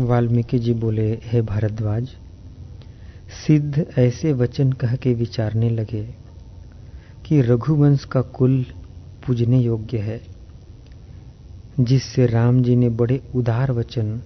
[0.00, 2.08] वाल्मीकि जी बोले, हे भारद्वाज,
[3.46, 6.14] सिद्ध ऐसे वचन कह के विचारने लगे
[7.24, 8.66] कि रघुवंश का कुल
[9.26, 10.22] पूजने योग्य है,
[11.80, 14.22] जिससे राम जी ने बड़े उदार वचन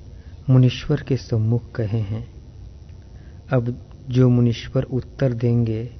[0.50, 2.28] मुनीश्वर के सम्मुख कहे हैं।
[3.50, 5.90] अब जो मुनीश्वर उत्तर देंगे,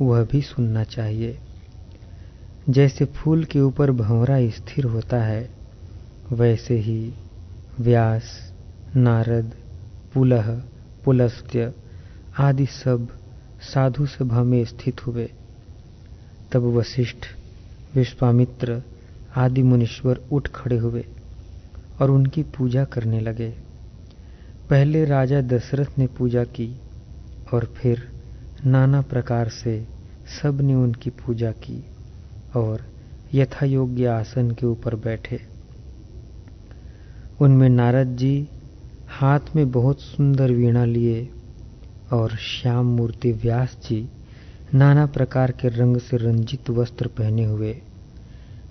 [0.00, 1.38] वह भी सुनना चाहिए।
[2.68, 5.50] जैसे फूल के ऊपर भंवरा स्थिर होता है,
[6.32, 7.14] वैसे ही
[7.80, 8.53] व्यास
[8.96, 9.52] नारद,
[10.14, 10.62] पुलह,
[11.04, 11.74] पुलस्त्य
[12.38, 13.08] आदि सब
[13.74, 15.32] साधु सभा में स्थित हुए।
[16.52, 17.16] तब वशिष्ठ,
[17.94, 18.82] विश्वामित्र
[19.36, 21.04] आदि मुनीश्वर उठ खड़े हुए
[22.00, 23.50] और उनकी पूजा करने लगे।
[24.70, 26.80] पहले राजा दशरथ ने पूजा की
[27.52, 28.08] और फिर
[28.66, 29.86] नाना प्रकार से
[30.42, 31.84] सबने उनकी पूजा की
[32.56, 32.84] और
[33.34, 35.40] यथा योग्य आसन के ऊपर बैठे।
[37.40, 38.48] उनमें नारद जी
[39.20, 41.30] हाथ में बहुत सुंदर वीणा लिए
[42.12, 44.08] और श्याम मूर्ति व्यास जी
[44.74, 47.82] नाना प्रकार के रंग से रंजित वस्त्र पहने हुए,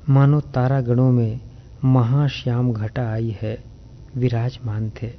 [0.09, 1.39] मानो तारागणों में
[1.85, 3.63] महाश्याम घटा आई है,
[4.15, 5.11] विराजमान थे।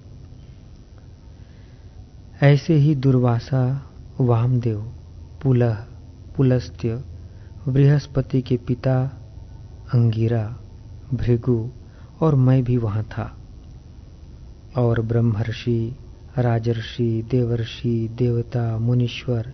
[2.43, 4.93] ऐसे ही दुर्वासा, वामदेव,
[5.43, 5.87] पुलह,
[6.37, 7.05] पुलस्त्य,
[7.69, 9.05] बृहस्पति के पिता,
[9.95, 10.57] अंगिरा,
[11.15, 11.71] भृगु
[12.21, 13.37] और मैं भी वहाँ था।
[14.77, 15.97] और ब्रह्मर्षि,
[16.39, 19.53] राजर्षि, देवर्षि, देवता, मुनीश्वर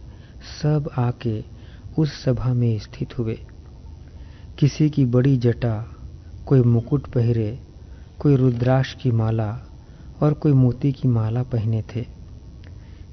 [0.62, 1.44] सब आके
[1.98, 3.38] उस सभा में स्थित हुए।
[4.58, 5.86] किसी की बड़ी जटा,
[6.46, 7.60] कोई मुकुट पहरे,
[8.18, 9.60] कोई रुद्राक्ष की माला
[10.20, 12.06] और कोई मोती की माला पहने थे।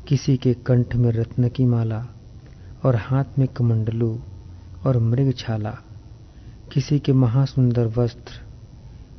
[0.08, 2.08] किसी के कंठ में रत्न की माला
[2.86, 4.20] और हाथ में कमंडलू
[4.86, 5.78] और मृग छाला।
[6.74, 8.32] किसी के महासुंदर वस्त्र,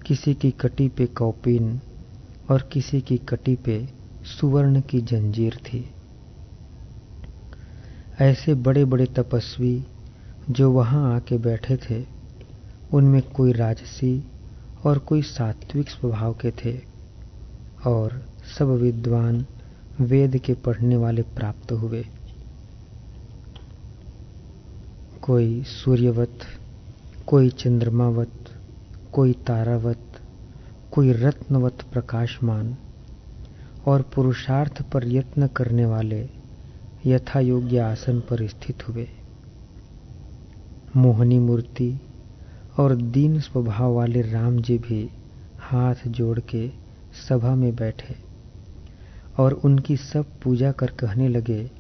[0.07, 1.81] किसी की कटी पे कौपिन
[2.51, 3.89] और किसी की कटी पे
[4.41, 5.91] सुवर्ण की जंजीर थी।
[8.21, 9.87] ऐसे बड़े बड़े तपस्वी
[10.51, 12.07] जो वहाँ आके बैठे थे,
[12.93, 14.25] उनमें कोई राजसी
[14.85, 16.81] और कोई सात्विक स्वभाव के थे
[17.87, 18.27] और
[18.59, 19.47] सब विद्वान
[20.01, 22.07] वेद के पढ़ने वाले प्राप्त हुए।
[25.23, 26.39] कोई सूर्यवत,
[27.27, 28.33] कोई चंद्रमावत,
[29.13, 30.08] कोई तारावत
[30.99, 32.77] कोई रत्नवत प्रकाशमान
[33.87, 36.29] और पुरुषार्थ पर यत्न करने वाले
[37.07, 39.09] यथा योग्य आसन पर स्थित हुए।
[40.97, 42.01] मोहनी मूर्ति
[42.79, 45.11] और दीन स्वभाव वाले राम जी भी
[45.59, 46.71] हाथ जोड़ के
[47.29, 48.17] सभा में बैठे
[49.39, 51.71] और उनकी सब पूजा कर कहने लगे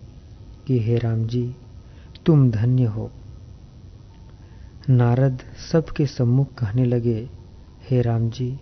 [0.66, 1.54] कि, हे राम जी
[2.26, 3.10] तुम धन्य हो।
[4.90, 5.38] नारद
[5.72, 7.30] सबके सम्मुख कहने लगे,
[7.90, 8.60] हे राम जी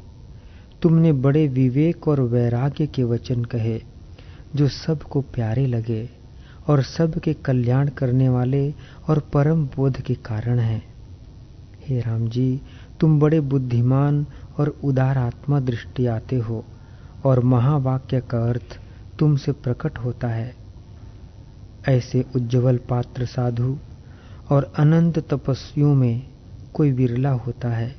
[0.83, 3.83] तुमने बड़े विवेक और वैराग्य के वचन कहे,
[4.57, 6.11] जो सबको प्यारे लगे
[6.69, 8.75] और सबके कल्याण करने वाले
[9.09, 10.95] और परम बोध के कारण हैं।
[11.89, 12.61] हे राम जी
[13.01, 14.27] तुम बड़े बुद्धिमान
[14.59, 16.65] और उदार आत्मा दृष्टि आते हो
[17.25, 18.81] और महावाक्य का अर्थ
[19.19, 20.57] तुमसे प्रकट होता है।
[21.89, 23.79] ऐसे उज्जवल पात्र साधु
[24.51, 26.27] और अनंत तपस्वियों में
[26.75, 27.95] कोई विरला होता है।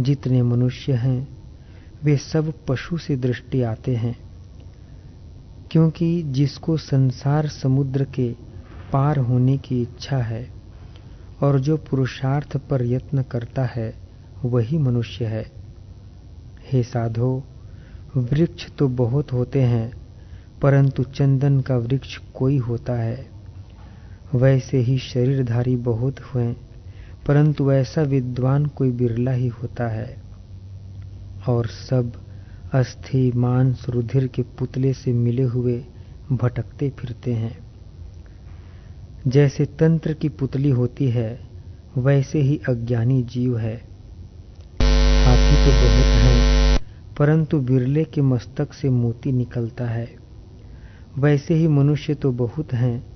[0.00, 1.41] जितने मनुष्य हैं
[2.04, 4.16] वे सब पशु से दृष्टि आते हैं,
[5.70, 8.30] क्योंकि जिसको संसार समुद्र के
[8.92, 10.46] पार होने की इच्छा है
[11.42, 13.94] और जो पुरुषार्थ पर यत्न करता है,
[14.44, 15.44] वही मनुष्य है।
[16.72, 17.42] हे साधो,
[18.16, 19.92] वृक्ष तो बहुत होते हैं,
[20.62, 23.26] परंतु चंदन का वृक्ष कोई होता है।
[24.34, 26.52] वैसे ही शरीरधारी बहुत हुए,
[27.26, 30.22] परंतु ऐसा विद्वान कोई बिरला ही होता है।
[31.48, 32.12] और सब
[32.72, 35.84] अस्थि, मांस, रुधिर के पुतले से मिले हुए
[36.32, 37.58] भटकते फिरते हैं।
[39.26, 41.40] जैसे तंत्र की पुतली होती है,
[41.98, 43.74] वैसे ही अज्ञानी जीव है।
[45.24, 46.78] हाथी तो बहुत हैं,
[47.18, 50.16] परंतु बिरले के मस्तक से मोती निकलता है।
[51.18, 53.06] वैसे ही मनुष्य तो बहुत हैं,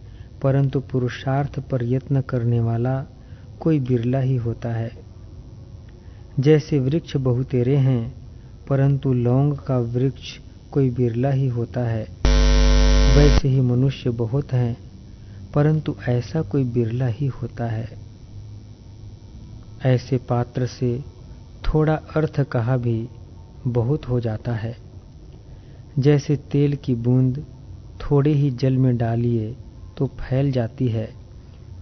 [0.42, 3.06] परंतु पुरुषार्थ पर यत्न करने वाला
[3.60, 5.05] कोई बिरला ही होता है।
[6.40, 8.14] जैसे वृक्ष बहुतेरे हैं,
[8.68, 10.38] परंतु लौंग का वृक्ष
[10.72, 12.02] कोई बिरला ही होता है।
[13.16, 14.76] वैसे ही मनुष्य बहुत हैं,
[15.54, 17.98] परंतु ऐसा कोई बिरला ही होता है।
[19.84, 21.04] ऐसे पात्र से
[21.64, 23.08] थोड़ा अर्थ कहा भी
[23.66, 24.76] बहुत हो जाता है।
[25.98, 27.44] जैसे तेल की बूंद
[28.00, 29.56] थोड़े ही जल में डालिए
[29.96, 31.08] तो फैल जाती है,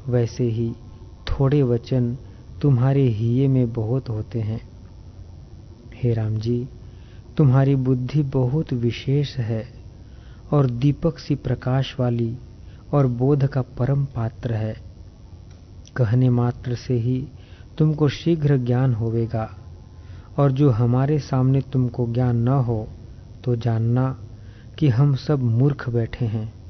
[0.08, 0.72] वैसे ही
[1.26, 2.16] थोड़े वचन
[2.62, 4.60] तुम्हारे हिये में बहुत होते हैं।
[5.94, 6.68] हे राम जी
[7.36, 9.64] तुम्हारी बुद्धि बहुत विशेष है
[10.52, 12.36] और दीपक सी प्रकाश वाली
[12.92, 14.74] और बोध का परम पात्र है।
[15.96, 17.28] कहने मात्र से ही
[17.78, 19.48] तुमको शीघ्र ज्ञान होवेगा
[20.36, 22.86] और जो हमारे सामने तुमको ज्ञान न हो
[23.44, 24.16] तो जानना
[24.78, 26.63] कि हम सब मूर्ख बैठे हैं।